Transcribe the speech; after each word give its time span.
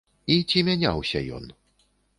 І 0.35 0.37
ці 0.53 0.63
мяняўся 0.71 1.25
ён? 1.39 1.49